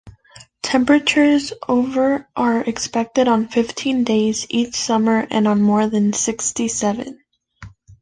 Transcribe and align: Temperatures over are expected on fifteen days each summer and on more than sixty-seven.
Temperatures 0.63 1.53
over 1.69 2.27
are 2.35 2.63
expected 2.63 3.27
on 3.27 3.47
fifteen 3.49 4.03
days 4.03 4.47
each 4.49 4.73
summer 4.73 5.27
and 5.29 5.47
on 5.47 5.61
more 5.61 5.85
than 5.85 6.11
sixty-seven. 6.11 7.23